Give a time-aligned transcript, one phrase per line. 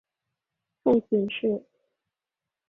[0.81, 1.63] 父亲是。